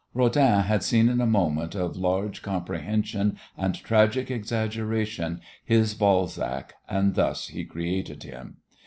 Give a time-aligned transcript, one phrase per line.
[0.15, 7.13] Rodin had seen in a moment of large comprehension and tragic exaggeration his Balzac and
[7.13, 8.57] thus he created him.